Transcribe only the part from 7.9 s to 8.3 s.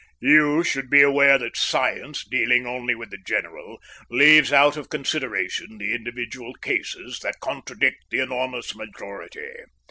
the